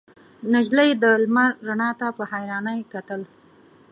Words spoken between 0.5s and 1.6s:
نجلۍ د لمر